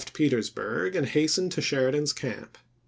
5' 0.01 0.13
Petersburg 0.13 0.95
and 0.95 1.05
hastened 1.05 1.51
to 1.51 1.61
Sheridan's 1.61 2.11
camp. 2.11 2.57